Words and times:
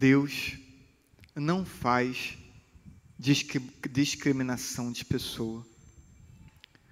Deus 0.00 0.56
não 1.36 1.62
faz 1.62 2.38
discriminação 3.18 4.90
de 4.90 5.04
pessoa. 5.04 5.62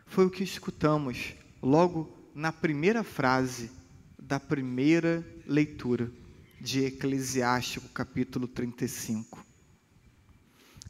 Foi 0.05 0.27
o 0.27 0.31
que 0.31 0.45
escutamos 0.45 1.33
logo 1.63 2.15
na 2.35 2.53
primeira 2.53 3.03
frase 3.03 3.71
da 4.19 4.39
primeira 4.39 5.27
leitura 5.47 6.13
de 6.61 6.85
Eclesiástico, 6.85 7.89
capítulo 7.95 8.47
35. 8.47 9.43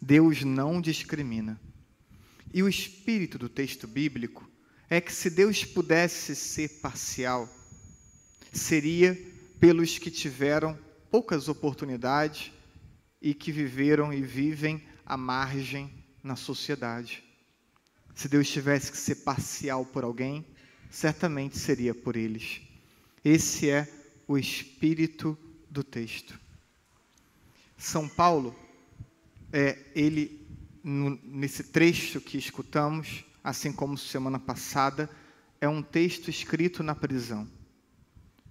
Deus 0.02 0.42
não 0.42 0.80
discrimina. 0.80 1.60
E 2.52 2.64
o 2.64 2.68
espírito 2.68 3.38
do 3.38 3.48
texto 3.48 3.86
bíblico 3.86 4.50
é 4.90 5.00
que 5.00 5.12
se 5.12 5.30
Deus 5.30 5.64
pudesse 5.64 6.34
ser 6.34 6.80
parcial, 6.80 7.48
seria 8.52 9.16
pelos 9.60 10.00
que 10.00 10.10
tiveram 10.10 10.87
poucas 11.10 11.48
oportunidades 11.48 12.52
e 13.20 13.34
que 13.34 13.50
viveram 13.50 14.12
e 14.12 14.22
vivem 14.22 14.82
à 15.04 15.16
margem 15.16 15.92
na 16.22 16.36
sociedade. 16.36 17.24
Se 18.14 18.28
Deus 18.28 18.48
tivesse 18.48 18.90
que 18.90 18.98
ser 18.98 19.16
parcial 19.16 19.84
por 19.84 20.04
alguém, 20.04 20.44
certamente 20.90 21.58
seria 21.58 21.94
por 21.94 22.16
eles. 22.16 22.60
Esse 23.24 23.70
é 23.70 23.88
o 24.26 24.36
espírito 24.36 25.36
do 25.70 25.82
texto. 25.82 26.38
São 27.76 28.08
Paulo, 28.08 28.54
é, 29.52 29.78
ele, 29.94 30.46
no, 30.82 31.18
nesse 31.22 31.64
trecho 31.64 32.20
que 32.20 32.36
escutamos, 32.36 33.24
assim 33.42 33.72
como 33.72 33.96
semana 33.96 34.38
passada, 34.38 35.08
é 35.60 35.68
um 35.68 35.82
texto 35.82 36.28
escrito 36.28 36.82
na 36.82 36.94
prisão. 36.94 37.48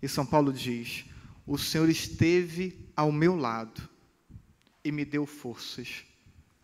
E 0.02 0.08
São 0.08 0.26
Paulo 0.26 0.54
diz: 0.54 1.06
O 1.48 1.58
Senhor 1.58 1.88
esteve 1.88 2.92
ao 2.94 3.10
meu 3.10 3.34
lado 3.34 3.82
e 4.84 4.92
me 4.92 5.06
deu 5.06 5.26
forças. 5.26 6.04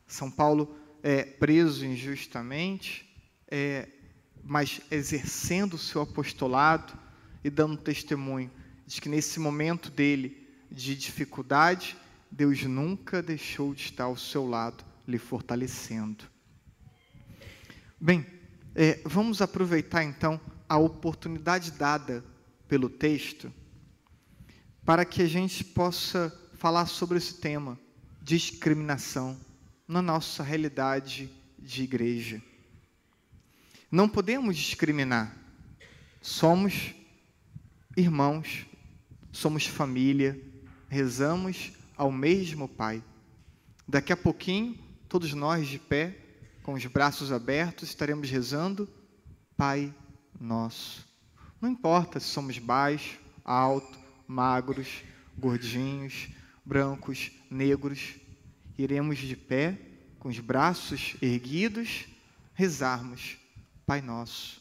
São 0.05 0.29
Paulo 0.29 0.77
é 1.01 1.23
preso 1.23 1.85
injustamente, 1.85 3.09
é, 3.47 3.87
mas 4.43 4.81
exercendo 4.91 5.75
o 5.75 5.77
seu 5.77 6.01
apostolado 6.01 6.99
e 7.41 7.49
dando 7.49 7.77
testemunho 7.77 8.51
de 8.85 8.99
que 8.99 9.07
nesse 9.07 9.39
momento 9.39 9.89
dele 9.89 10.45
de 10.69 10.97
dificuldade, 10.97 11.95
Deus 12.29 12.61
nunca 12.63 13.21
deixou 13.21 13.73
de 13.73 13.83
estar 13.83 14.03
ao 14.03 14.17
seu 14.17 14.45
lado, 14.45 14.83
lhe 15.07 15.17
fortalecendo. 15.17 16.25
Bem, 17.97 18.25
é, 18.75 18.99
vamos 19.05 19.41
aproveitar 19.41 20.03
então 20.03 20.41
a 20.67 20.77
oportunidade 20.77 21.71
dada 21.71 22.21
pelo 22.67 22.89
texto 22.89 23.49
para 24.85 25.05
que 25.05 25.21
a 25.21 25.27
gente 25.27 25.63
possa 25.63 26.33
falar 26.55 26.85
sobre 26.85 27.17
esse 27.17 27.35
tema, 27.35 27.79
discriminação, 28.21 29.37
na 29.87 30.01
nossa 30.01 30.43
realidade 30.43 31.29
de 31.59 31.83
igreja. 31.83 32.41
Não 33.91 34.09
podemos 34.09 34.57
discriminar. 34.57 35.37
Somos 36.21 36.93
irmãos, 37.95 38.65
somos 39.31 39.65
família, 39.67 40.41
rezamos 40.89 41.73
ao 41.95 42.11
mesmo 42.11 42.67
Pai. 42.67 43.03
Daqui 43.87 44.11
a 44.11 44.17
pouquinho, 44.17 44.77
todos 45.07 45.33
nós 45.33 45.67
de 45.67 45.77
pé, 45.77 46.17
com 46.63 46.73
os 46.73 46.85
braços 46.85 47.31
abertos, 47.31 47.89
estaremos 47.89 48.29
rezando 48.29 48.89
Pai 49.55 49.93
Nosso. 50.39 51.05
Não 51.61 51.69
importa 51.69 52.19
se 52.19 52.27
somos 52.27 52.57
baixos, 52.57 53.19
altos, 53.43 54.02
magros, 54.33 55.03
gordinhos, 55.37 56.29
brancos, 56.65 57.31
negros, 57.51 58.15
iremos 58.75 59.19
de 59.19 59.35
pé, 59.35 59.77
com 60.17 60.27
os 60.27 60.39
braços 60.39 61.15
erguidos, 61.21 62.07
rezarmos 62.55 63.37
Pai 63.85 64.01
Nosso. 64.01 64.59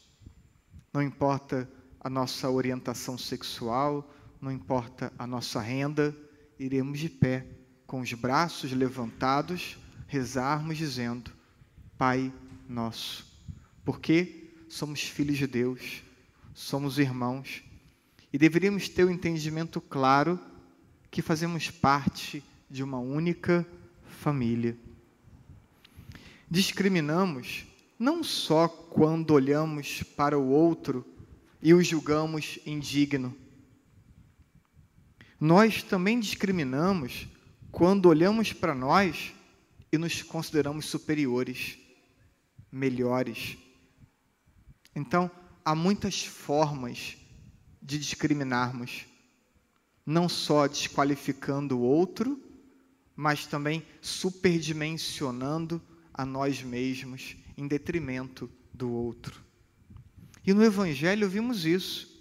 Não 0.93 1.01
importa 1.01 1.67
a 1.99 2.07
nossa 2.07 2.51
orientação 2.51 3.17
sexual, 3.17 4.13
não 4.39 4.51
importa 4.51 5.11
a 5.17 5.25
nossa 5.25 5.59
renda, 5.59 6.15
iremos 6.59 6.99
de 6.99 7.09
pé, 7.09 7.47
com 7.87 8.01
os 8.01 8.13
braços 8.13 8.71
levantados, 8.73 9.77
rezarmos 10.05 10.77
dizendo: 10.77 11.31
Pai 11.97 12.31
Nosso. 12.69 13.25
Porque 13.83 14.53
somos 14.69 15.01
filhos 15.01 15.39
de 15.39 15.47
Deus, 15.47 16.03
somos 16.53 16.99
irmãos 16.99 17.63
e 18.33 18.37
deveríamos 18.39 18.89
ter 18.89 19.03
o 19.03 19.07
um 19.07 19.11
entendimento 19.11 19.79
claro 19.79 20.39
que 21.11 21.21
fazemos 21.21 21.69
parte 21.69 22.43
de 22.67 22.81
uma 22.81 22.97
única 22.97 23.63
família. 24.07 24.75
Discriminamos 26.49 27.67
não 27.99 28.23
só 28.23 28.67
quando 28.67 29.31
olhamos 29.31 30.01
para 30.01 30.37
o 30.37 30.49
outro 30.49 31.05
e 31.61 31.75
o 31.75 31.83
julgamos 31.83 32.57
indigno. 32.65 33.37
Nós 35.39 35.83
também 35.83 36.19
discriminamos 36.19 37.27
quando 37.71 38.07
olhamos 38.07 38.51
para 38.51 38.73
nós 38.73 39.31
e 39.91 39.97
nos 39.97 40.23
consideramos 40.23 40.87
superiores, 40.87 41.77
melhores. 42.71 43.57
Então, 44.95 45.29
há 45.63 45.75
muitas 45.75 46.25
formas 46.25 47.17
de 47.83 47.99
discriminarmos, 47.99 49.05
não 50.05 50.29
só 50.29 50.65
desqualificando 50.67 51.77
o 51.77 51.81
outro, 51.81 52.41
mas 53.15 53.45
também 53.45 53.85
superdimensionando 54.01 55.81
a 56.13 56.25
nós 56.25 56.63
mesmos 56.63 57.35
em 57.57 57.67
detrimento 57.67 58.49
do 58.73 58.89
outro. 58.89 59.43
E 60.45 60.53
no 60.53 60.63
Evangelho 60.63 61.29
vimos 61.29 61.65
isso. 61.65 62.11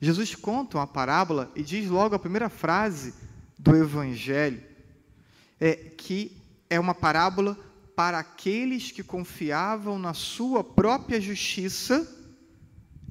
Jesus 0.00 0.34
conta 0.34 0.78
uma 0.78 0.86
parábola 0.86 1.50
e 1.56 1.62
diz 1.62 1.88
logo 1.88 2.14
a 2.14 2.18
primeira 2.18 2.48
frase 2.48 3.14
do 3.58 3.74
Evangelho 3.74 4.62
é 5.58 5.74
que 5.74 6.36
é 6.68 6.78
uma 6.78 6.94
parábola 6.94 7.58
para 7.94 8.18
aqueles 8.18 8.92
que 8.92 9.02
confiavam 9.02 9.98
na 9.98 10.12
sua 10.12 10.62
própria 10.62 11.20
justiça 11.20 12.15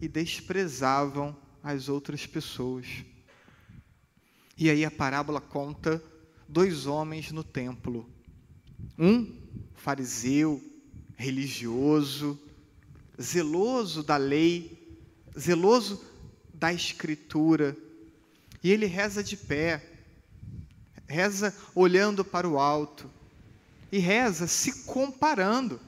e 0.01 0.07
desprezavam 0.07 1.35
as 1.63 1.89
outras 1.89 2.25
pessoas. 2.25 2.85
E 4.57 4.69
aí 4.69 4.85
a 4.85 4.91
parábola 4.91 5.41
conta 5.41 6.01
dois 6.47 6.85
homens 6.85 7.31
no 7.31 7.43
templo. 7.43 8.09
Um 8.97 9.35
fariseu, 9.73 10.61
religioso, 11.15 12.39
zeloso 13.21 14.03
da 14.03 14.17
lei, 14.17 14.97
zeloso 15.37 16.05
da 16.53 16.71
escritura. 16.71 17.75
E 18.63 18.71
ele 18.71 18.85
reza 18.85 19.23
de 19.23 19.37
pé, 19.37 19.83
reza 21.07 21.55
olhando 21.73 22.23
para 22.23 22.47
o 22.47 22.59
alto, 22.59 23.09
e 23.91 23.99
reza 23.99 24.47
se 24.47 24.83
comparando, 24.85 25.79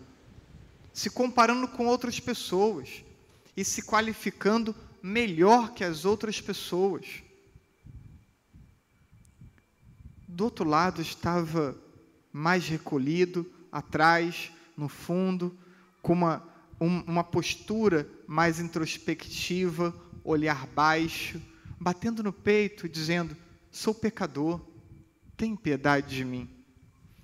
se 0.93 1.09
comparando 1.09 1.67
com 1.67 1.87
outras 1.87 2.19
pessoas 2.19 3.03
e 3.57 3.65
se 3.65 3.81
qualificando 3.81 4.75
melhor 5.01 5.73
que 5.73 5.83
as 5.83 6.05
outras 6.05 6.39
pessoas. 6.39 7.23
Do 10.27 10.43
outro 10.43 10.69
lado 10.69 11.01
estava 11.01 11.75
mais 12.31 12.67
recolhido, 12.67 13.51
atrás, 13.71 14.51
no 14.77 14.87
fundo, 14.87 15.57
com 16.03 16.13
uma, 16.13 16.47
um, 16.79 17.01
uma 17.01 17.23
postura 17.23 18.07
mais 18.27 18.59
introspectiva, 18.59 19.91
olhar 20.23 20.67
baixo, 20.67 21.41
batendo 21.79 22.21
no 22.21 22.31
peito, 22.31 22.87
dizendo: 22.87 23.35
Sou 23.71 23.93
pecador, 23.93 24.61
tem 25.35 25.55
piedade 25.55 26.15
de 26.15 26.23
mim. 26.23 26.47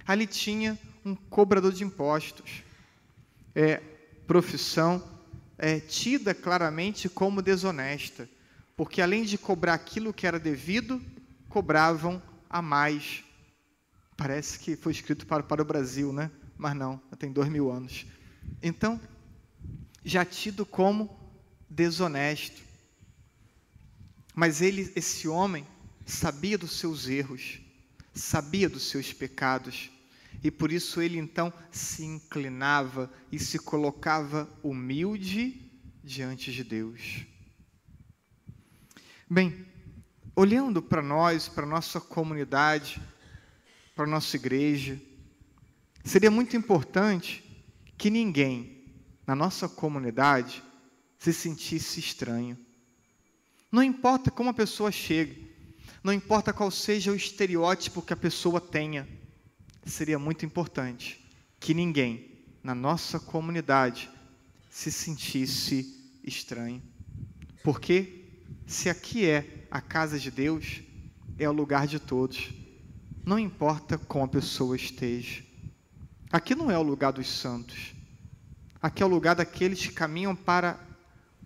Ali 0.07 0.25
tinha 0.25 0.79
um 1.05 1.13
cobrador 1.13 1.71
de 1.71 1.83
impostos, 1.83 2.63
é, 3.53 3.77
profissão 4.25 5.12
é, 5.63 5.79
tida 5.79 6.35
claramente 6.35 7.07
como 7.07 7.41
desonesta, 7.41 8.29
porque 8.75 9.01
além 9.01 9.23
de 9.23 9.37
cobrar 9.37 9.75
aquilo 9.75 10.13
que 10.13 10.27
era 10.27 10.37
devido, 10.37 11.01
cobravam 11.47 12.21
a 12.49 12.61
mais. 12.61 13.23
Parece 14.17 14.59
que 14.59 14.75
foi 14.75 14.91
escrito 14.91 15.25
para, 15.25 15.41
para 15.41 15.61
o 15.61 15.65
Brasil, 15.65 16.11
né? 16.11 16.29
Mas 16.57 16.75
não, 16.75 16.97
tem 17.17 17.31
dois 17.31 17.47
mil 17.47 17.71
anos. 17.71 18.05
Então, 18.61 18.99
já 20.03 20.25
tido 20.25 20.65
como 20.65 21.17
desonesto. 21.69 22.61
Mas 24.35 24.61
ele, 24.61 24.91
esse 24.97 25.29
homem, 25.29 25.65
sabia 26.05 26.57
dos 26.57 26.77
seus 26.77 27.07
erros, 27.07 27.61
sabia 28.13 28.67
dos 28.67 28.89
seus 28.89 29.13
pecados, 29.13 29.89
e 30.43 30.51
por 30.51 30.71
isso 30.71 31.01
ele 31.01 31.17
então 31.17 31.53
se 31.71 32.03
inclinava 32.03 33.09
e 33.31 33.39
se 33.39 33.57
colocava 33.57 34.49
humilde 34.61 35.71
diante 36.03 36.51
de 36.51 36.63
Deus. 36.63 37.25
Bem, 39.29 39.65
olhando 40.35 40.81
para 40.81 41.01
nós, 41.01 41.47
para 41.47 41.65
nossa 41.65 42.01
comunidade, 42.01 43.01
para 43.95 44.05
nossa 44.05 44.35
igreja, 44.35 44.99
seria 46.03 46.29
muito 46.29 46.57
importante 46.57 47.41
que 47.97 48.09
ninguém 48.09 48.83
na 49.25 49.35
nossa 49.35 49.69
comunidade 49.69 50.61
se 51.17 51.31
sentisse 51.31 52.01
estranho. 52.01 52.57
Não 53.71 53.81
importa 53.81 54.29
como 54.29 54.49
a 54.49 54.53
pessoa 54.53 54.91
chegue, 54.91 55.49
não 56.03 56.11
importa 56.11 56.51
qual 56.51 56.69
seja 56.69 57.11
o 57.11 57.15
estereótipo 57.15 58.01
que 58.01 58.11
a 58.11 58.17
pessoa 58.17 58.59
tenha, 58.59 59.07
seria 59.85 60.17
muito 60.17 60.45
importante 60.45 61.23
que 61.59 61.73
ninguém 61.73 62.31
na 62.63 62.73
nossa 62.73 63.19
comunidade 63.19 64.09
se 64.69 64.91
sentisse 64.91 66.19
estranho. 66.23 66.81
Porque 67.63 68.25
se 68.65 68.89
aqui 68.89 69.25
é 69.25 69.67
a 69.69 69.81
casa 69.81 70.19
de 70.19 70.31
Deus, 70.31 70.81
é 71.37 71.47
o 71.47 71.53
lugar 71.53 71.87
de 71.87 71.99
todos. 71.99 72.51
Não 73.25 73.37
importa 73.37 73.97
como 73.97 74.25
a 74.25 74.27
pessoa 74.27 74.75
esteja. 74.75 75.43
Aqui 76.31 76.55
não 76.55 76.71
é 76.71 76.77
o 76.77 76.83
lugar 76.83 77.11
dos 77.13 77.29
santos. 77.29 77.93
Aqui 78.81 79.03
é 79.03 79.05
o 79.05 79.09
lugar 79.09 79.35
daqueles 79.35 79.85
que 79.85 79.93
caminham 79.93 80.35
para, 80.35 80.79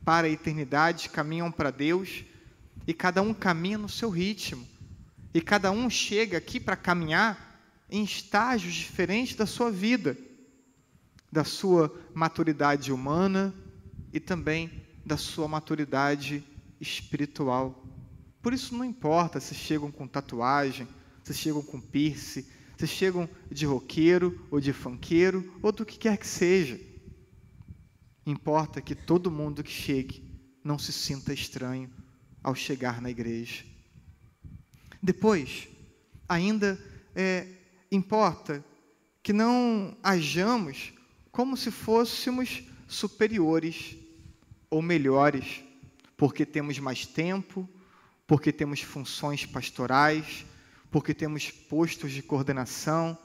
para 0.03 0.27
a 0.27 0.29
eternidade, 0.29 1.09
caminham 1.09 1.51
para 1.51 1.69
Deus, 1.69 2.23
e 2.87 2.93
cada 2.93 3.21
um 3.21 3.33
caminha 3.33 3.77
no 3.77 3.89
seu 3.89 4.09
ritmo. 4.09 4.65
E 5.33 5.41
cada 5.41 5.71
um 5.71 5.89
chega 5.89 6.37
aqui 6.37 6.59
para 6.59 6.75
caminhar 6.75 7.46
em 7.89 8.03
estágios 8.03 8.73
diferentes 8.73 9.35
da 9.35 9.45
sua 9.45 9.71
vida, 9.71 10.17
da 11.31 11.43
sua 11.43 11.93
maturidade 12.13 12.91
humana 12.91 13.53
e 14.11 14.19
também 14.19 14.85
da 15.05 15.17
sua 15.17 15.47
maturidade 15.47 16.43
espiritual. 16.79 17.83
Por 18.41 18.53
isso 18.53 18.75
não 18.75 18.85
importa 18.85 19.39
se 19.39 19.55
chegam 19.55 19.91
com 19.91 20.07
tatuagem, 20.07 20.87
se 21.23 21.33
chegam 21.33 21.61
com 21.61 21.79
piercing, 21.79 22.45
se 22.77 22.87
chegam 22.87 23.29
de 23.51 23.65
roqueiro 23.65 24.45
ou 24.51 24.59
de 24.59 24.71
fanqueiro 24.71 25.59
ou 25.61 25.71
do 25.71 25.85
que 25.85 25.97
quer 25.97 26.17
que 26.17 26.27
seja. 26.27 26.79
Importa 28.25 28.81
que 28.81 28.93
todo 28.93 29.31
mundo 29.31 29.63
que 29.63 29.71
chegue 29.71 30.23
não 30.63 30.77
se 30.77 30.91
sinta 30.91 31.33
estranho 31.33 31.89
ao 32.43 32.53
chegar 32.53 33.01
na 33.01 33.09
igreja. 33.09 33.63
Depois, 35.01 35.67
ainda 36.27 36.77
é, 37.15 37.47
importa 37.91 38.63
que 39.21 39.33
não 39.33 39.97
hajamos 40.01 40.93
como 41.31 41.55
se 41.55 41.69
fôssemos 41.69 42.63
superiores 42.87 43.95
ou 44.69 44.81
melhores, 44.81 45.63
porque 46.15 46.45
temos 46.45 46.79
mais 46.79 47.05
tempo, 47.05 47.69
porque 48.25 48.51
temos 48.51 48.81
funções 48.81 49.45
pastorais, 49.45 50.45
porque 50.89 51.13
temos 51.13 51.51
postos 51.51 52.11
de 52.11 52.21
coordenação, 52.21 53.17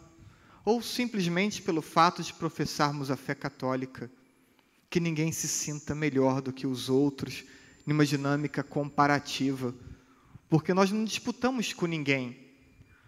ou 0.64 0.82
simplesmente 0.82 1.62
pelo 1.62 1.82
fato 1.82 2.22
de 2.22 2.32
professarmos 2.34 3.10
a 3.10 3.16
fé 3.16 3.34
católica 3.34 4.10
que 4.90 5.00
ninguém 5.00 5.32
se 5.32 5.48
sinta 5.48 5.94
melhor 5.94 6.42
do 6.42 6.52
que 6.52 6.66
os 6.66 6.88
outros, 6.88 7.44
numa 7.86 8.04
dinâmica 8.04 8.62
comparativa, 8.62 9.74
porque 10.48 10.74
nós 10.74 10.92
não 10.92 11.04
disputamos 11.04 11.72
com 11.72 11.86
ninguém. 11.86 12.51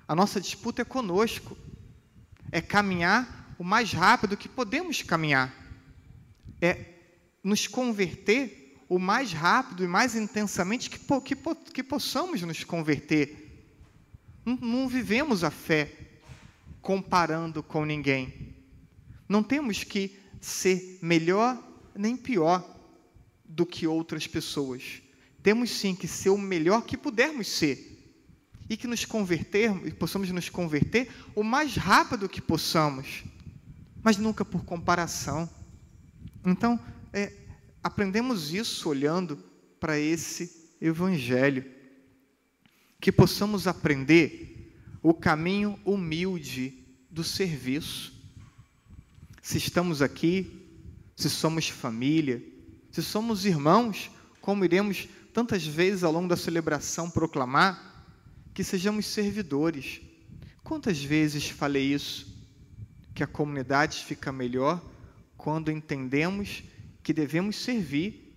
A 0.06 0.14
nossa 0.14 0.40
disputa 0.40 0.82
é 0.82 0.84
conosco. 0.84 1.56
É 2.52 2.60
caminhar 2.60 3.54
o 3.58 3.64
mais 3.64 3.92
rápido 3.92 4.36
que 4.36 4.48
podemos 4.48 5.02
caminhar. 5.02 5.52
É 6.60 6.94
nos 7.42 7.66
converter 7.66 8.82
o 8.88 8.98
mais 8.98 9.32
rápido 9.32 9.84
e 9.84 9.88
mais 9.88 10.14
intensamente 10.14 10.88
que, 10.88 10.98
que, 10.98 11.36
que 11.72 11.82
possamos 11.82 12.42
nos 12.42 12.62
converter. 12.64 13.70
Não, 14.44 14.56
não 14.56 14.88
vivemos 14.88 15.42
a 15.42 15.50
fé 15.50 15.90
comparando 16.80 17.62
com 17.62 17.84
ninguém. 17.84 18.54
Não 19.28 19.42
temos 19.42 19.82
que 19.84 20.18
ser 20.40 20.98
melhor 21.00 21.62
nem 21.94 22.16
pior 22.16 22.62
do 23.44 23.64
que 23.64 23.86
outras 23.86 24.26
pessoas. 24.26 25.02
Temos 25.42 25.70
sim 25.70 25.94
que 25.94 26.08
ser 26.08 26.30
o 26.30 26.38
melhor 26.38 26.82
que 26.82 26.96
pudermos 26.96 27.48
ser. 27.48 27.93
E 28.68 28.76
que 28.76 28.86
nos 28.86 29.04
convertermos, 29.04 29.92
possamos 29.94 30.30
nos 30.30 30.48
converter 30.48 31.10
o 31.34 31.42
mais 31.42 31.76
rápido 31.76 32.28
que 32.28 32.40
possamos, 32.40 33.24
mas 34.02 34.16
nunca 34.16 34.44
por 34.44 34.64
comparação. 34.64 35.48
Então, 36.44 36.80
é, 37.12 37.32
aprendemos 37.82 38.52
isso 38.52 38.88
olhando 38.88 39.36
para 39.78 39.98
esse 39.98 40.64
Evangelho. 40.80 41.64
Que 43.00 43.12
possamos 43.12 43.66
aprender 43.66 44.74
o 45.02 45.12
caminho 45.12 45.78
humilde 45.84 46.86
do 47.10 47.22
serviço. 47.22 48.12
Se 49.42 49.58
estamos 49.58 50.00
aqui 50.00 50.64
se 51.16 51.30
somos 51.30 51.68
família, 51.68 52.42
se 52.90 53.02
somos 53.02 53.44
irmãos, 53.44 54.10
como 54.40 54.64
iremos 54.64 55.08
tantas 55.32 55.66
vezes 55.66 56.04
ao 56.04 56.12
longo 56.12 56.28
da 56.28 56.36
celebração 56.36 57.10
proclamar, 57.10 57.93
que 58.54 58.62
sejamos 58.62 59.06
servidores. 59.06 60.00
Quantas 60.62 61.02
vezes 61.02 61.50
falei 61.50 61.92
isso? 61.92 62.32
Que 63.12 63.22
a 63.24 63.26
comunidade 63.26 64.04
fica 64.04 64.32
melhor 64.32 64.80
quando 65.36 65.70
entendemos 65.70 66.62
que 67.02 67.12
devemos 67.12 67.56
servir, 67.56 68.32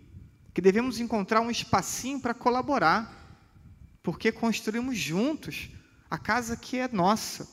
que 0.54 0.60
devemos 0.60 1.00
encontrar 1.00 1.40
um 1.40 1.52
espacinho 1.52 2.20
para 2.20 2.34
colaborar, 2.34 3.14
porque 4.04 4.32
construímos 4.32 4.98
juntos 4.98 5.70
a 6.10 6.18
casa 6.18 6.58
que 6.58 6.78
é 6.78 6.88
nossa, 6.88 7.48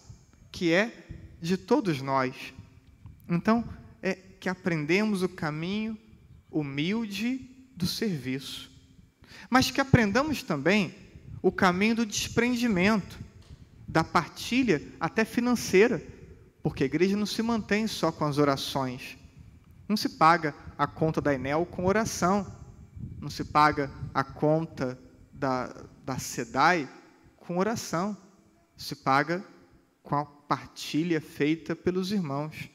que 0.50 0.72
é 0.72 1.06
de 1.40 1.56
todos 1.56 2.00
nós. 2.00 2.34
Então, 3.28 3.68
que 4.40 4.48
aprendemos 4.48 5.22
o 5.22 5.28
caminho 5.28 5.98
humilde 6.50 7.38
do 7.74 7.86
serviço, 7.86 8.70
mas 9.48 9.70
que 9.70 9.80
aprendamos 9.80 10.42
também 10.42 10.94
o 11.44 11.52
caminho 11.52 11.96
do 11.96 12.06
desprendimento, 12.06 13.18
da 13.86 14.02
partilha 14.02 14.80
até 14.98 15.26
financeira, 15.26 16.02
porque 16.62 16.84
a 16.84 16.86
igreja 16.86 17.18
não 17.18 17.26
se 17.26 17.42
mantém 17.42 17.86
só 17.86 18.10
com 18.10 18.24
as 18.24 18.38
orações. 18.38 19.18
Não 19.86 19.94
se 19.94 20.08
paga 20.08 20.54
a 20.78 20.86
conta 20.86 21.20
da 21.20 21.34
Enel 21.34 21.66
com 21.66 21.84
oração, 21.84 22.50
não 23.20 23.28
se 23.28 23.44
paga 23.44 23.90
a 24.14 24.24
conta 24.24 24.98
da, 25.30 25.66
da 26.02 26.18
SEDAI 26.18 26.88
com 27.36 27.58
oração, 27.58 28.16
se 28.74 28.96
paga 28.96 29.44
com 30.02 30.16
a 30.16 30.24
partilha 30.24 31.20
feita 31.20 31.76
pelos 31.76 32.10
irmãos. 32.10 32.70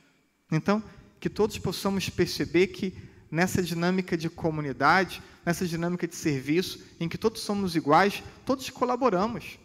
Então, 0.51 0.83
que 1.19 1.27
todos 1.27 1.57
possamos 1.57 2.07
perceber 2.07 2.67
que 2.67 2.95
nessa 3.31 3.61
dinâmica 3.61 4.17
de 4.17 4.29
comunidade, 4.29 5.21
nessa 5.45 5.67
dinâmica 5.67 6.07
de 6.07 6.15
serviço, 6.15 6.83
em 6.99 7.07
que 7.07 7.17
todos 7.17 7.41
somos 7.41 7.75
iguais, 7.75 8.23
todos 8.45 8.69
colaboramos. 8.69 9.59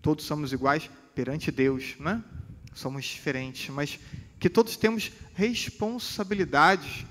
Todos 0.00 0.24
somos 0.24 0.52
iguais 0.52 0.90
perante 1.14 1.50
Deus, 1.50 1.96
né? 1.98 2.22
Somos 2.74 3.04
diferentes, 3.04 3.68
mas 3.68 3.98
que 4.40 4.48
todos 4.48 4.76
temos 4.76 5.12
responsabilidades 5.34 7.04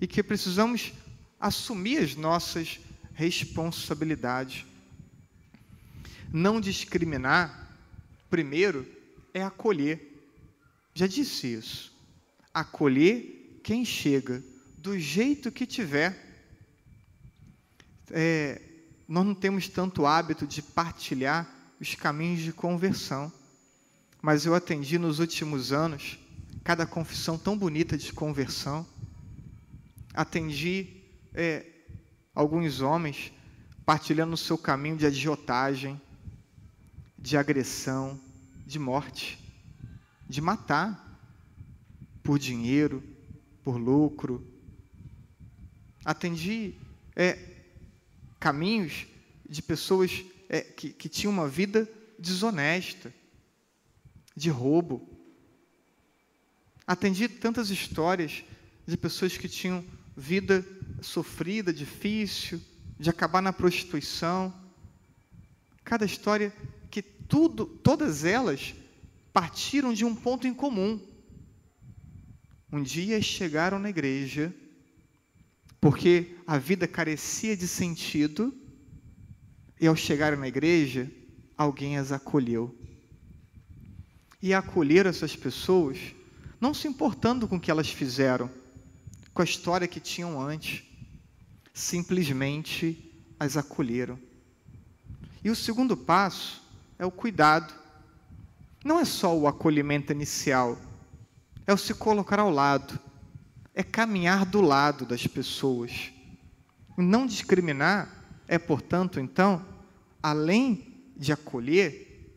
e 0.00 0.06
que 0.06 0.22
precisamos 0.22 0.92
assumir 1.40 1.98
as 1.98 2.16
nossas 2.16 2.80
responsabilidades. 3.14 4.66
Não 6.32 6.60
discriminar, 6.60 7.72
primeiro, 8.28 8.86
é 9.32 9.42
acolher. 9.42 10.04
Já 10.92 11.06
disse 11.06 11.52
isso 11.52 11.96
acolher 12.52 13.60
quem 13.62 13.84
chega 13.84 14.42
do 14.88 14.98
jeito 14.98 15.52
que 15.52 15.66
tiver. 15.66 16.16
É, 18.10 18.58
nós 19.06 19.26
não 19.26 19.34
temos 19.34 19.68
tanto 19.68 20.06
hábito 20.06 20.46
de 20.46 20.62
partilhar 20.62 21.46
os 21.78 21.94
caminhos 21.94 22.40
de 22.40 22.54
conversão, 22.54 23.30
mas 24.22 24.46
eu 24.46 24.54
atendi 24.54 24.98
nos 24.98 25.18
últimos 25.18 25.72
anos 25.74 26.18
cada 26.64 26.86
confissão 26.86 27.36
tão 27.36 27.56
bonita 27.56 27.98
de 27.98 28.10
conversão. 28.14 28.86
Atendi 30.14 31.02
é, 31.34 31.66
alguns 32.34 32.80
homens 32.80 33.30
partilhando 33.84 34.32
o 34.32 34.38
seu 34.38 34.56
caminho 34.56 34.96
de 34.96 35.04
agiotagem, 35.04 36.00
de 37.18 37.36
agressão, 37.36 38.18
de 38.66 38.78
morte, 38.78 39.38
de 40.26 40.40
matar 40.40 41.20
por 42.22 42.38
dinheiro, 42.38 43.02
por 43.62 43.76
lucro. 43.76 44.47
Atendi 46.08 46.74
é, 47.14 47.38
caminhos 48.40 49.06
de 49.46 49.60
pessoas 49.60 50.24
é, 50.48 50.62
que, 50.62 50.88
que 50.88 51.06
tinham 51.06 51.30
uma 51.30 51.46
vida 51.46 51.86
desonesta, 52.18 53.12
de 54.34 54.48
roubo. 54.48 55.06
Atendi 56.86 57.28
tantas 57.28 57.68
histórias 57.68 58.42
de 58.86 58.96
pessoas 58.96 59.36
que 59.36 59.50
tinham 59.50 59.84
vida 60.16 60.64
sofrida, 61.02 61.74
difícil, 61.74 62.58
de 62.98 63.10
acabar 63.10 63.42
na 63.42 63.52
prostituição. 63.52 64.50
cada 65.84 66.06
história 66.06 66.50
que 66.90 67.02
tudo, 67.02 67.66
todas 67.66 68.24
elas 68.24 68.74
partiram 69.30 69.92
de 69.92 70.06
um 70.06 70.14
ponto 70.14 70.46
em 70.46 70.54
comum. 70.54 70.98
Um 72.72 72.82
dia 72.82 73.20
chegaram 73.20 73.78
na 73.78 73.90
igreja 73.90 74.54
porque 75.80 76.36
a 76.46 76.58
vida 76.58 76.88
carecia 76.88 77.56
de 77.56 77.68
sentido 77.68 78.52
e 79.80 79.86
ao 79.86 79.94
chegarem 79.94 80.38
na 80.38 80.48
igreja, 80.48 81.10
alguém 81.56 81.96
as 81.96 82.10
acolheu. 82.10 82.74
E 84.42 84.52
acolher 84.52 85.06
essas 85.06 85.36
pessoas, 85.36 85.98
não 86.60 86.74
se 86.74 86.88
importando 86.88 87.46
com 87.46 87.56
o 87.56 87.60
que 87.60 87.70
elas 87.70 87.90
fizeram, 87.90 88.50
com 89.32 89.42
a 89.42 89.44
história 89.44 89.86
que 89.86 90.00
tinham 90.00 90.40
antes, 90.40 90.82
simplesmente 91.72 93.12
as 93.38 93.56
acolheram. 93.56 94.18
E 95.44 95.50
o 95.50 95.56
segundo 95.56 95.96
passo 95.96 96.60
é 96.98 97.06
o 97.06 97.10
cuidado. 97.10 97.72
Não 98.84 98.98
é 98.98 99.04
só 99.04 99.36
o 99.36 99.46
acolhimento 99.46 100.12
inicial, 100.12 100.76
é 101.66 101.72
o 101.72 101.78
se 101.78 101.94
colocar 101.94 102.40
ao 102.40 102.50
lado, 102.50 102.98
é 103.78 103.82
caminhar 103.84 104.44
do 104.44 104.60
lado 104.60 105.06
das 105.06 105.24
pessoas. 105.24 106.12
Não 106.96 107.28
discriminar 107.28 108.12
é, 108.48 108.58
portanto, 108.58 109.20
então, 109.20 109.64
além 110.20 111.12
de 111.16 111.30
acolher, 111.30 112.34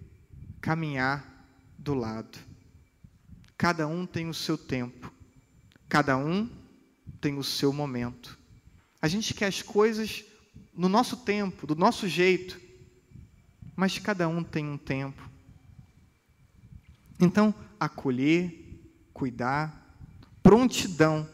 caminhar 0.62 1.48
do 1.79 1.95
lado. 1.95 2.38
Cada 3.57 3.88
um 3.88 4.05
tem 4.05 4.29
o 4.29 4.36
seu 4.36 4.55
tempo, 4.55 5.12
cada 5.89 6.15
um 6.15 6.48
tem 7.19 7.36
o 7.39 7.43
seu 7.43 7.74
momento. 7.74 8.38
A 9.01 9.07
gente 9.07 9.33
quer 9.33 9.48
as 9.48 9.63
coisas 9.63 10.24
no 10.71 10.88
nosso 10.88 11.17
tempo, 11.17 11.65
do 11.65 11.75
nosso 11.75 12.07
jeito, 12.07 12.62
mas 13.75 13.98
cada 13.98 14.27
um 14.27 14.43
tem 14.43 14.67
um 14.67 14.77
tempo. 14.77 15.27
Então, 17.19 17.51
acolher, 17.79 18.79
cuidar, 19.12 19.81
prontidão 20.43 21.27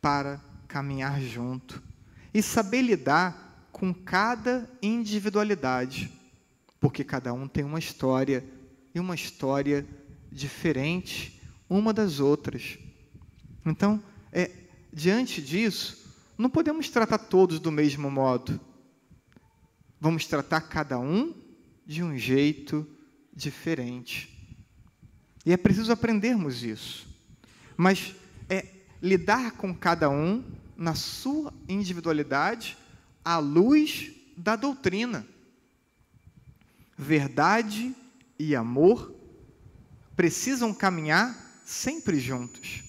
para 0.00 0.40
caminhar 0.68 1.20
junto 1.20 1.82
e 2.32 2.42
saber 2.42 2.82
lidar 2.82 3.68
com 3.70 3.92
cada 3.92 4.68
individualidade, 4.80 6.10
porque 6.80 7.04
cada 7.04 7.32
um 7.32 7.48
tem 7.48 7.64
uma 7.64 7.78
história 7.78 8.44
e 8.94 9.00
uma 9.00 9.14
história 9.14 9.86
diferente 10.30 11.40
uma 11.72 11.92
das 11.92 12.20
outras. 12.20 12.78
Então, 13.64 14.02
é, 14.30 14.50
diante 14.92 15.40
disso, 15.40 16.14
não 16.36 16.50
podemos 16.50 16.88
tratar 16.90 17.18
todos 17.18 17.58
do 17.58 17.72
mesmo 17.72 18.10
modo. 18.10 18.60
Vamos 20.00 20.26
tratar 20.26 20.60
cada 20.62 20.98
um 20.98 21.34
de 21.86 22.02
um 22.02 22.16
jeito 22.16 22.86
diferente. 23.32 24.28
E 25.46 25.52
é 25.52 25.56
preciso 25.56 25.92
aprendermos 25.92 26.62
isso. 26.62 27.06
Mas 27.76 28.14
lidar 29.02 29.52
com 29.52 29.74
cada 29.74 30.08
um 30.08 30.44
na 30.76 30.94
sua 30.94 31.52
individualidade 31.68 32.78
à 33.24 33.38
luz 33.38 34.12
da 34.36 34.56
doutrina. 34.56 35.26
Verdade 36.96 37.94
e 38.38 38.54
amor 38.54 39.14
precisam 40.14 40.72
caminhar 40.72 41.36
sempre 41.64 42.20
juntos. 42.20 42.84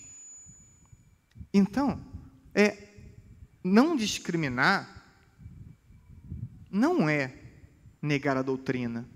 Então, 1.53 1.99
é 2.53 2.89
não 3.63 3.95
discriminar 3.95 4.93
não 6.73 7.07
é 7.07 7.31
negar 8.01 8.35
a 8.35 8.41
doutrina. 8.41 9.07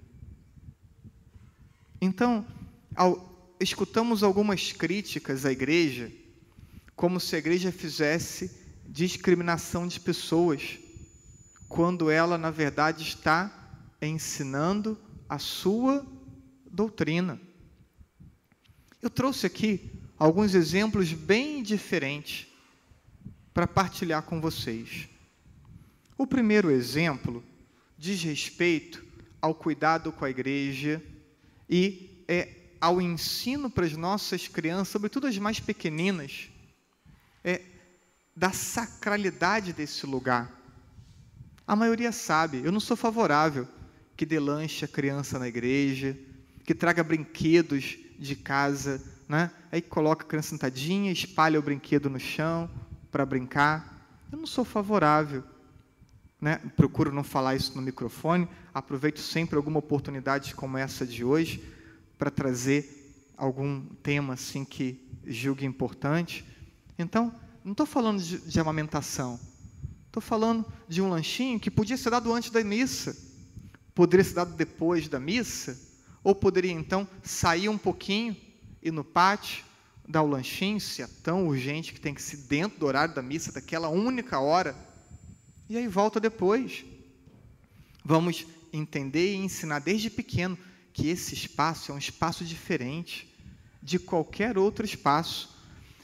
Então, 2.00 2.46
ao, 2.96 3.56
escutamos 3.60 4.22
algumas 4.22 4.72
críticas 4.72 5.44
à 5.44 5.52
igreja, 5.52 6.12
como 6.98 7.20
se 7.20 7.36
a 7.36 7.40
igreja 7.40 7.72
fizesse 7.72 8.50
discriminação 8.88 9.88
de 9.88 10.00
pessoas, 10.00 10.80
quando 11.70 12.10
ela, 12.10 12.40
na 12.40 12.50
verdade, 12.50 13.04
está 13.04 13.54
ensinando 14.02 14.98
a 15.30 15.38
sua 15.38 16.04
doutrina. 16.72 17.40
Eu 19.00 19.12
trouxe 19.12 19.46
aqui 19.46 19.92
alguns 20.18 20.56
exemplos 20.56 21.14
bem 21.14 21.62
diferentes 21.62 22.48
para 23.54 23.68
partilhar 23.68 24.24
com 24.24 24.42
vocês. 24.42 25.08
O 26.18 26.26
primeiro 26.26 26.72
exemplo 26.72 27.44
diz 27.96 28.24
respeito 28.24 29.06
ao 29.40 29.54
cuidado 29.54 30.12
com 30.12 30.26
a 30.26 30.32
igreja 30.32 31.00
e 31.70 32.24
é 32.28 32.56
ao 32.82 33.00
ensino 33.00 33.70
para 33.70 33.86
as 33.86 33.96
nossas 33.96 34.48
crianças, 34.48 34.88
sobretudo 34.88 35.28
as 35.28 35.38
mais 35.38 35.60
pequeninas, 35.60 36.50
é, 37.48 37.62
da 38.36 38.52
sacralidade 38.52 39.72
desse 39.72 40.06
lugar. 40.06 40.52
A 41.66 41.78
maioria 41.78 42.12
sabe, 42.12 42.62
eu 42.62 42.74
não 42.74 42.80
sou 42.82 42.98
favorável 42.98 43.66
que 44.18 44.26
dê 44.26 44.38
lanche 44.38 44.84
a 44.84 44.88
criança 44.88 45.40
na 45.40 45.48
igreja, 45.48 46.18
que 46.66 46.76
traga 46.76 47.02
brinquedos 47.06 47.98
de 48.20 48.36
casa, 48.36 49.02
né? 49.30 49.50
aí 49.72 49.82
coloca 49.82 50.26
a 50.26 50.28
criança 50.28 50.50
sentadinha, 50.50 51.10
espalha 51.10 51.58
o 51.58 51.62
brinquedo 51.62 52.10
no 52.10 52.20
chão 52.20 52.70
para 53.10 53.26
brincar. 53.26 54.28
Eu 54.30 54.38
não 54.38 54.46
sou 54.46 54.66
favorável. 54.66 55.42
Né? 56.42 56.58
Procuro 56.76 57.14
não 57.14 57.24
falar 57.24 57.56
isso 57.56 57.76
no 57.76 57.82
microfone, 57.82 58.48
aproveito 58.74 59.20
sempre 59.20 59.56
alguma 59.56 59.80
oportunidade 59.80 60.54
como 60.54 60.78
essa 60.78 61.06
de 61.06 61.24
hoje 61.24 61.64
para 62.18 62.30
trazer 62.30 63.32
algum 63.38 63.86
tema 64.04 64.34
assim 64.34 64.66
que 64.66 65.02
julgue 65.26 65.66
importante. 65.66 66.46
Então, 66.98 67.34
não 67.64 67.72
estou 67.72 67.86
falando 67.86 68.22
de, 68.22 68.40
de 68.40 68.60
amamentação, 68.60 69.40
estou 70.08 70.22
falando 70.22 70.66
de 70.88 71.02
um 71.02 71.10
lanchinho 71.10 71.60
que 71.60 71.70
podia 71.70 71.98
ser 71.98 72.10
dado 72.10 72.34
antes 72.34 72.50
da 72.50 72.64
missa, 72.64 73.16
poderia 73.94 74.24
ser 74.24 74.34
dado 74.34 74.56
depois 74.56 75.08
da 75.08 75.20
missa, 75.20 75.78
ou 76.24 76.34
poderia 76.34 76.72
então 76.72 77.08
sair 77.24 77.70
um 77.70 77.78
pouquinho 77.78 78.36
e 78.82 78.92
no 78.92 79.04
pátio 79.04 79.66
dar 80.08 80.24
o 80.24 80.28
lanchinho, 80.28 80.80
se 80.80 81.02
é 81.02 81.08
tão 81.22 81.48
urgente 81.48 81.94
que 81.94 82.00
tem 82.00 82.14
que 82.14 82.22
ser 82.22 82.38
dentro 82.38 82.80
do 82.80 82.86
horário 82.86 83.14
da 83.14 83.22
missa, 83.22 83.52
daquela 83.52 83.90
única 83.90 84.40
hora, 84.40 84.76
e 85.70 85.78
aí 85.78 85.88
volta 85.88 86.20
depois. 86.20 86.86
Vamos 88.04 88.46
entender 88.72 89.34
e 89.34 89.36
ensinar 89.36 89.80
desde 89.80 90.10
pequeno 90.10 90.58
que 90.94 91.10
esse 91.10 91.34
espaço 91.34 91.92
é 91.92 91.96
um 91.96 91.98
espaço 91.98 92.46
diferente 92.46 93.36
de 93.84 94.00
qualquer 94.00 94.58
outro 94.58 94.86
espaço. 94.86 95.57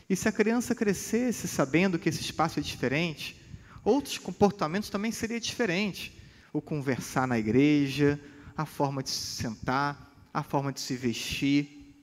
E 0.10 0.15
se 0.15 0.27
a 0.27 0.31
criança 0.31 0.75
crescesse 0.75 1.48
sabendo 1.48 1.98
que 1.98 2.10
esse 2.10 2.22
espaço 2.22 2.60
é 2.60 2.62
diferente, 2.62 3.41
outros 3.83 4.17
comportamentos 4.17 4.89
também 4.89 5.12
seriam 5.12 5.39
diferentes. 5.39 6.12
O 6.51 6.62
conversar 6.62 7.27
na 7.27 7.39
igreja, 7.39 8.19
a 8.55 8.65
forma 8.65 9.01
de 9.01 9.10
se 9.10 9.41
sentar, 9.41 10.12
a 10.33 10.43
forma 10.43 10.72
de 10.72 10.79
se 10.79 10.95
vestir. 10.95 11.95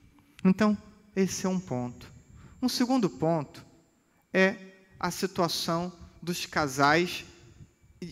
Então, 0.43 0.77
esse 1.15 1.45
é 1.45 1.49
um 1.49 1.59
ponto. 1.59 2.11
Um 2.61 2.69
segundo 2.69 3.09
ponto 3.09 3.65
é 4.33 4.55
a 4.99 5.09
situação 5.09 5.91
dos 6.21 6.45
casais 6.45 7.25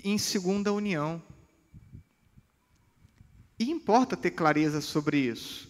em 0.03 0.17
segunda 0.17 0.73
união. 0.73 1.21
E 3.59 3.69
importa 3.69 4.15
ter 4.15 4.31
clareza 4.31 4.81
sobre 4.81 5.17
isso. 5.17 5.69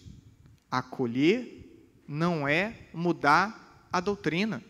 Acolher 0.70 1.60
não 2.06 2.46
é 2.46 2.88
mudar 2.92 3.59
a 3.92 4.00
doutrina. 4.00 4.62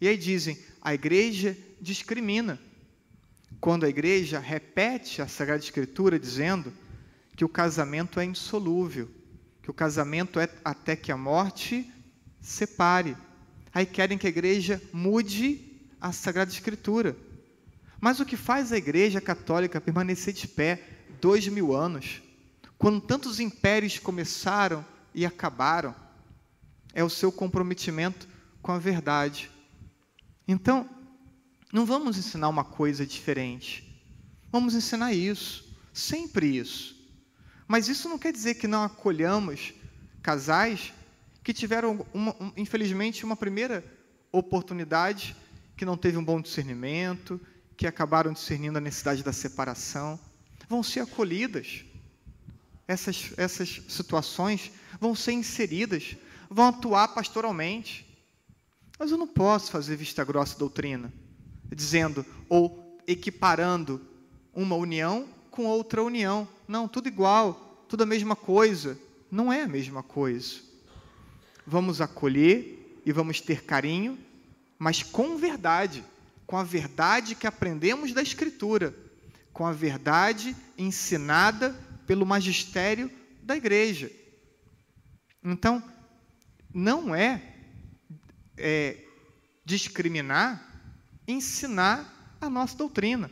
E 0.00 0.08
aí 0.08 0.16
dizem, 0.16 0.58
a 0.80 0.92
igreja 0.94 1.56
discrimina. 1.80 2.58
Quando 3.60 3.84
a 3.84 3.88
igreja 3.88 4.38
repete 4.40 5.22
a 5.22 5.28
Sagrada 5.28 5.62
Escritura 5.62 6.18
dizendo 6.18 6.72
que 7.36 7.44
o 7.44 7.48
casamento 7.48 8.18
é 8.18 8.24
insolúvel, 8.24 9.08
que 9.62 9.70
o 9.70 9.74
casamento 9.74 10.40
é 10.40 10.48
até 10.64 10.96
que 10.96 11.12
a 11.12 11.16
morte 11.16 11.88
separe. 12.40 13.16
Aí 13.72 13.86
querem 13.86 14.18
que 14.18 14.26
a 14.26 14.30
igreja 14.30 14.82
mude 14.92 15.80
a 16.00 16.10
Sagrada 16.12 16.50
Escritura. 16.50 17.16
Mas 18.00 18.18
o 18.18 18.26
que 18.26 18.36
faz 18.36 18.72
a 18.72 18.76
igreja 18.76 19.20
católica 19.20 19.80
permanecer 19.80 20.34
de 20.34 20.48
pé 20.48 20.82
dois 21.20 21.46
mil 21.46 21.72
anos, 21.72 22.20
quando 22.76 23.00
tantos 23.00 23.38
impérios 23.38 24.00
começaram 24.00 24.84
e 25.14 25.24
acabaram, 25.24 25.94
é 26.92 27.04
o 27.04 27.08
seu 27.08 27.30
comprometimento 27.30 28.26
com 28.62 28.72
a 28.72 28.78
verdade. 28.78 29.50
Então, 30.46 30.88
não 31.72 31.84
vamos 31.84 32.16
ensinar 32.16 32.48
uma 32.48 32.64
coisa 32.64 33.04
diferente. 33.04 33.92
Vamos 34.50 34.74
ensinar 34.74 35.12
isso, 35.12 35.76
sempre 35.92 36.56
isso. 36.56 36.96
Mas 37.66 37.88
isso 37.88 38.08
não 38.08 38.18
quer 38.18 38.32
dizer 38.32 38.54
que 38.54 38.68
não 38.68 38.84
acolhamos 38.84 39.72
casais 40.22 40.92
que 41.42 41.52
tiveram, 41.52 42.06
uma, 42.14 42.36
um, 42.40 42.52
infelizmente, 42.56 43.24
uma 43.24 43.34
primeira 43.34 43.84
oportunidade 44.30 45.34
que 45.76 45.84
não 45.84 45.96
teve 45.96 46.16
um 46.16 46.24
bom 46.24 46.40
discernimento, 46.40 47.40
que 47.76 47.86
acabaram 47.86 48.32
discernindo 48.32 48.78
a 48.78 48.80
necessidade 48.80 49.24
da 49.24 49.32
separação. 49.32 50.20
Vão 50.68 50.82
ser 50.82 51.00
acolhidas. 51.00 51.84
essas, 52.86 53.32
essas 53.36 53.82
situações 53.88 54.70
vão 55.00 55.14
ser 55.14 55.32
inseridas, 55.32 56.16
vão 56.48 56.68
atuar 56.68 57.08
pastoralmente. 57.08 58.06
Mas 59.02 59.10
eu 59.10 59.18
não 59.18 59.26
posso 59.26 59.72
fazer 59.72 59.96
vista 59.96 60.22
grossa 60.22 60.56
doutrina, 60.56 61.12
dizendo 61.74 62.24
ou 62.48 63.02
equiparando 63.04 64.00
uma 64.54 64.76
união 64.76 65.26
com 65.50 65.64
outra 65.64 66.04
união. 66.04 66.46
Não, 66.68 66.86
tudo 66.86 67.08
igual, 67.08 67.84
tudo 67.88 68.04
a 68.04 68.06
mesma 68.06 68.36
coisa. 68.36 68.96
Não 69.28 69.52
é 69.52 69.62
a 69.62 69.66
mesma 69.66 70.04
coisa. 70.04 70.60
Vamos 71.66 72.00
acolher 72.00 73.00
e 73.04 73.10
vamos 73.10 73.40
ter 73.40 73.64
carinho, 73.64 74.16
mas 74.78 75.02
com 75.02 75.36
verdade, 75.36 76.04
com 76.46 76.56
a 76.56 76.62
verdade 76.62 77.34
que 77.34 77.48
aprendemos 77.48 78.12
da 78.12 78.22
Escritura, 78.22 78.94
com 79.52 79.66
a 79.66 79.72
verdade 79.72 80.54
ensinada 80.78 81.74
pelo 82.06 82.24
magistério 82.24 83.10
da 83.42 83.56
igreja. 83.56 84.12
Então, 85.42 85.82
não 86.72 87.12
é, 87.12 87.51
é 88.62 88.96
discriminar, 89.64 90.86
ensinar 91.26 92.36
a 92.40 92.48
nossa 92.48 92.76
doutrina. 92.76 93.28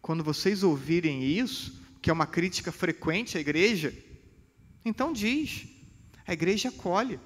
Quando 0.00 0.24
vocês 0.24 0.62
ouvirem 0.62 1.22
isso, 1.22 1.80
que 2.00 2.08
é 2.08 2.12
uma 2.12 2.26
crítica 2.26 2.72
frequente 2.72 3.36
à 3.36 3.40
igreja, 3.40 3.94
então 4.84 5.12
diz: 5.12 5.66
a 6.26 6.32
igreja 6.32 6.70
acolhe, 6.70 7.20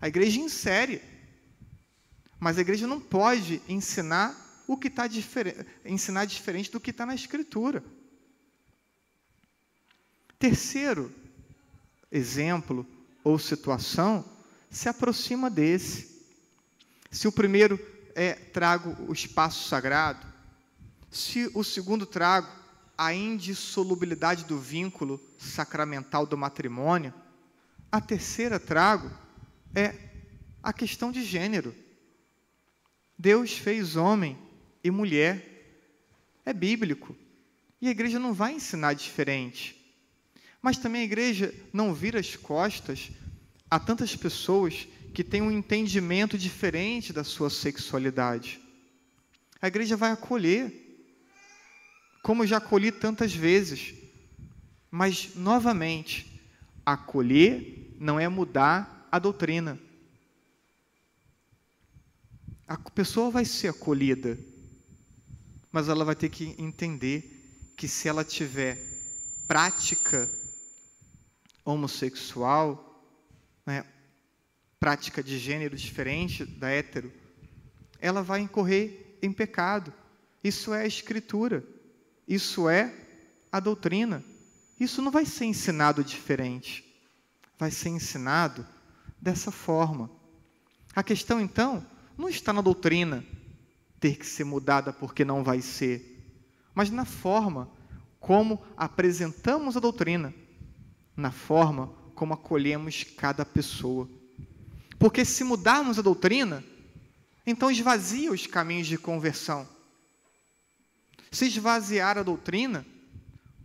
a 0.00 0.08
igreja 0.08 0.40
insere, 0.40 1.00
mas 2.40 2.58
a 2.58 2.60
igreja 2.60 2.86
não 2.86 3.00
pode 3.00 3.62
ensinar 3.68 4.64
o 4.66 4.76
que 4.76 4.88
está 4.88 5.06
diferente, 5.06 5.64
ensinar 5.84 6.24
diferente 6.24 6.70
do 6.70 6.80
que 6.80 6.90
está 6.90 7.06
na 7.06 7.14
Escritura. 7.14 7.84
Terceiro 10.38 11.12
exemplo 12.10 12.86
ou 13.22 13.38
situação 13.38 14.24
se 14.68 14.88
aproxima 14.88 15.48
desse. 15.48 16.11
Se 17.12 17.28
o 17.28 17.32
primeiro 17.32 17.78
é 18.14 18.32
trago 18.32 18.96
o 19.06 19.12
espaço 19.12 19.68
sagrado, 19.68 20.26
se 21.10 21.50
o 21.52 21.62
segundo 21.62 22.06
trago 22.06 22.48
a 22.96 23.12
indissolubilidade 23.12 24.46
do 24.46 24.58
vínculo 24.58 25.20
sacramental 25.36 26.24
do 26.24 26.38
matrimônio, 26.38 27.12
a 27.90 28.00
terceira 28.00 28.58
trago 28.58 29.10
é 29.74 29.94
a 30.62 30.72
questão 30.72 31.12
de 31.12 31.22
gênero. 31.22 31.74
Deus 33.18 33.52
fez 33.52 33.94
homem 33.94 34.38
e 34.82 34.90
mulher. 34.90 35.50
É 36.46 36.52
bíblico. 36.54 37.14
E 37.78 37.88
a 37.88 37.90
igreja 37.90 38.18
não 38.18 38.32
vai 38.32 38.54
ensinar 38.54 38.94
diferente. 38.94 39.78
Mas 40.62 40.78
também 40.78 41.02
a 41.02 41.04
igreja 41.04 41.54
não 41.74 41.92
vira 41.92 42.18
as 42.18 42.36
costas 42.36 43.10
a 43.70 43.78
tantas 43.78 44.16
pessoas 44.16 44.88
que 45.12 45.22
têm 45.22 45.42
um 45.42 45.50
entendimento 45.50 46.38
diferente 46.38 47.12
da 47.12 47.22
sua 47.22 47.50
sexualidade. 47.50 48.60
A 49.60 49.68
igreja 49.68 49.96
vai 49.96 50.10
acolher, 50.10 50.72
como 52.22 52.46
já 52.46 52.56
acolhi 52.56 52.90
tantas 52.90 53.34
vezes. 53.34 53.94
Mas, 54.90 55.34
novamente, 55.34 56.40
acolher 56.84 57.94
não 57.98 58.18
é 58.18 58.28
mudar 58.28 59.08
a 59.10 59.18
doutrina. 59.18 59.78
A 62.66 62.76
pessoa 62.76 63.30
vai 63.30 63.44
ser 63.44 63.68
acolhida, 63.68 64.38
mas 65.70 65.88
ela 65.88 66.04
vai 66.04 66.16
ter 66.16 66.30
que 66.30 66.54
entender 66.58 67.72
que 67.76 67.86
se 67.86 68.08
ela 68.08 68.24
tiver 68.24 68.78
prática 69.46 70.30
homossexual, 71.64 73.04
né, 73.66 73.84
prática 74.82 75.22
de 75.22 75.38
gênero 75.38 75.76
diferente 75.76 76.44
da 76.44 76.68
hétero, 76.68 77.12
ela 78.00 78.20
vai 78.20 78.40
incorrer 78.40 79.16
em 79.22 79.32
pecado. 79.32 79.92
Isso 80.42 80.74
é 80.74 80.82
a 80.82 80.86
escritura, 80.88 81.62
isso 82.26 82.68
é 82.68 82.92
a 83.52 83.60
doutrina. 83.60 84.24
Isso 84.80 85.00
não 85.00 85.12
vai 85.12 85.24
ser 85.24 85.44
ensinado 85.44 86.02
diferente, 86.02 86.84
vai 87.56 87.70
ser 87.70 87.90
ensinado 87.90 88.66
dessa 89.20 89.52
forma. 89.52 90.10
A 90.96 91.02
questão 91.04 91.40
então 91.40 91.86
não 92.18 92.28
está 92.28 92.52
na 92.52 92.60
doutrina 92.60 93.24
ter 94.00 94.16
que 94.16 94.26
ser 94.26 94.42
mudada 94.42 94.92
porque 94.92 95.24
não 95.24 95.44
vai 95.44 95.60
ser, 95.60 96.20
mas 96.74 96.90
na 96.90 97.04
forma 97.04 97.70
como 98.18 98.60
apresentamos 98.76 99.76
a 99.76 99.80
doutrina 99.80 100.34
na 101.16 101.30
forma 101.30 101.86
como 102.16 102.34
acolhemos 102.34 103.04
cada 103.16 103.44
pessoa. 103.44 104.10
Porque 105.02 105.24
se 105.24 105.42
mudarmos 105.42 105.98
a 105.98 106.02
doutrina, 106.02 106.62
então 107.44 107.68
esvazia 107.68 108.30
os 108.30 108.46
caminhos 108.46 108.86
de 108.86 108.96
conversão. 108.96 109.68
Se 111.32 111.46
esvaziar 111.46 112.16
a 112.16 112.22
doutrina, 112.22 112.86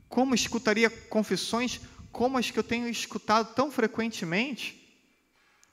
como 0.10 0.34
escutaria 0.34 0.90
confissões 0.90 1.80
como 2.12 2.40
as 2.40 2.50
que 2.50 2.58
eu 2.58 2.64
tenho 2.64 2.90
escutado 2.90 3.54
tão 3.54 3.70
frequentemente, 3.70 4.84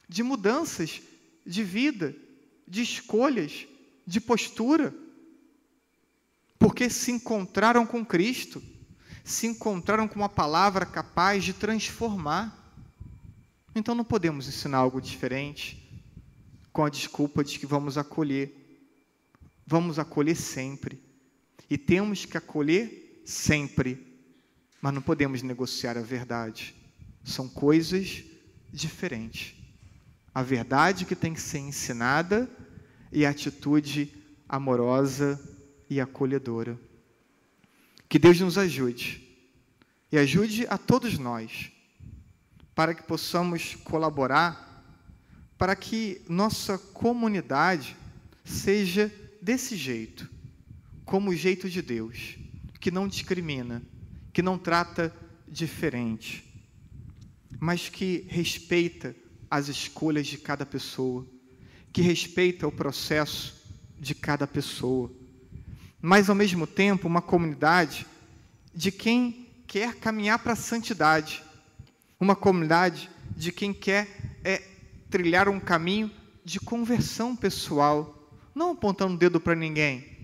de 0.07 0.23
mudanças 0.23 1.01
de 1.47 1.65
vida, 1.65 2.15
de 2.69 2.83
escolhas, 2.83 3.67
de 4.07 4.21
postura, 4.21 4.95
porque 6.59 6.91
se 6.91 7.11
encontraram 7.11 7.87
com 7.87 8.05
Cristo 8.05 8.63
se 9.25 9.47
encontraram 9.47 10.07
com 10.07 10.17
uma 10.17 10.29
palavra 10.29 10.85
capaz 10.85 11.43
de 11.43 11.55
transformar. 11.55 12.64
Então 13.75 13.95
não 13.95 14.05
podemos 14.05 14.47
ensinar 14.47 14.79
algo 14.79 15.01
diferente 15.01 15.83
com 16.73 16.85
a 16.85 16.91
desculpa 16.91 17.43
de 17.43 17.59
que 17.59 17.67
vamos 17.67 17.99
acolher. 17.99 18.53
Vamos 19.67 19.99
acolher 19.99 20.37
sempre. 20.37 21.01
E 21.69 21.77
temos 21.77 22.25
que 22.25 22.37
acolher 22.37 23.23
sempre. 23.25 24.07
Mas 24.81 24.95
não 24.95 25.03
podemos 25.03 25.43
negociar 25.43 25.99
a 25.99 26.03
verdade. 26.03 26.75
São 27.25 27.49
coisas 27.49 28.23
diferentes. 28.73 29.55
A 30.33 30.43
verdade 30.43 31.05
que 31.05 31.17
tem 31.17 31.35
que 31.35 31.41
ser 31.41 31.59
ensinada 31.59 32.49
e 33.11 33.25
a 33.25 33.31
atitude 33.31 34.13
amorosa 34.49 35.41
e 35.89 36.01
acolhedora. 36.01 36.79
Que 38.09 38.19
Deus 38.19 38.39
nos 38.41 38.59
ajude 38.59 39.23
e 40.13 40.19
ajude 40.19 40.67
a 40.69 40.79
todos 40.79 41.19
nós 41.19 41.73
para 42.75 42.95
que 42.95 43.03
possamos 43.03 43.77
colaborar 43.85 44.65
para 45.59 45.77
que 45.77 46.21
nossa 46.29 46.77
comunidade 46.79 47.97
seja 48.45 49.13
desse 49.41 49.77
jeito, 49.77 50.29
como 51.05 51.31
o 51.31 51.35
jeito 51.35 51.71
de 51.71 51.81
Deus, 51.81 52.37
que 52.81 52.91
não 52.91 53.09
discrimina, 53.09 53.83
que 54.33 54.43
não 54.43 54.59
trata 54.59 55.15
diferente, 55.49 56.45
mas 57.59 57.89
que 57.89 58.27
respeita 58.29 59.15
as 59.51 59.69
escolhas 59.69 60.27
de 60.27 60.37
cada 60.39 60.67
pessoa, 60.67 61.27
que 61.93 62.03
respeita 62.03 62.67
o 62.67 62.73
processo 62.73 63.55
de 63.99 64.15
cada 64.15 64.47
pessoa. 64.47 65.11
Mas 66.03 66.29
ao 66.29 66.35
mesmo 66.35 66.67
tempo 66.67 67.07
uma 67.07 67.23
comunidade 67.23 68.07
de 68.75 68.91
quem 68.91 69.49
quer 69.67 69.95
caminhar 69.95 70.41
para 70.41 70.53
a 70.53 70.57
santidade, 70.57 71.43
uma 72.19 72.37
comunidade 72.37 73.11
de 73.37 73.51
quem 73.53 73.73
quer 73.73 74.09
é, 74.45 74.63
trilhar 75.11 75.49
um 75.49 75.61
caminho 75.61 76.11
de 76.45 76.61
conversão 76.61 77.35
pessoal, 77.35 78.31
não 78.55 78.73
apontando 78.73 79.15
o 79.15 79.19
dedo 79.19 79.41
para 79.41 79.55
ninguém, 79.55 80.15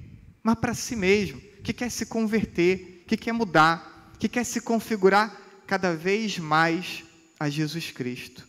mas 0.43 0.59
para 0.59 0.75
si 0.75 0.97
mesmo, 0.97 1.41
que 1.63 1.73
quer 1.73 1.91
se 1.91 2.07
converter, 2.07 3.05
que 3.07 3.17
quer 3.17 3.33
mudar, 3.33 4.15
que 4.19 4.29
quer 4.29 4.45
se 4.45 4.61
configurar 4.61 5.37
cada 5.67 5.95
vez 5.95 6.39
mais 6.39 7.05
a 7.39 7.49
Jesus 7.49 7.91
Cristo. 7.91 8.47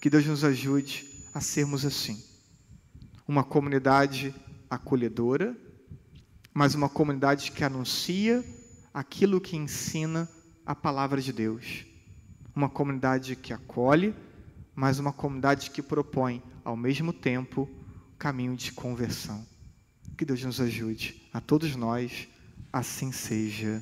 Que 0.00 0.08
Deus 0.08 0.26
nos 0.26 0.44
ajude 0.44 1.06
a 1.34 1.40
sermos 1.40 1.84
assim. 1.84 2.22
Uma 3.26 3.44
comunidade 3.44 4.34
acolhedora, 4.70 5.56
mas 6.54 6.74
uma 6.74 6.88
comunidade 6.88 7.52
que 7.52 7.64
anuncia 7.64 8.44
aquilo 8.92 9.40
que 9.40 9.56
ensina 9.56 10.28
a 10.64 10.74
palavra 10.74 11.20
de 11.20 11.32
Deus. 11.32 11.87
Uma 12.58 12.68
comunidade 12.68 13.36
que 13.36 13.52
acolhe, 13.52 14.12
mas 14.74 14.98
uma 14.98 15.12
comunidade 15.12 15.70
que 15.70 15.80
propõe, 15.80 16.42
ao 16.64 16.76
mesmo 16.76 17.12
tempo, 17.12 17.70
caminho 18.18 18.56
de 18.56 18.72
conversão. 18.72 19.46
Que 20.16 20.24
Deus 20.24 20.42
nos 20.42 20.60
ajude, 20.60 21.22
a 21.32 21.40
todos 21.40 21.76
nós, 21.76 22.26
assim 22.72 23.12
seja. 23.12 23.80